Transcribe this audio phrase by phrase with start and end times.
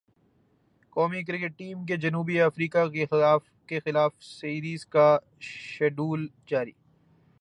[0.93, 2.85] قومی cricket team کے جنوبی افریقہ
[3.67, 5.07] کیخلاف سیریز کا
[5.41, 6.71] شیڈول جاری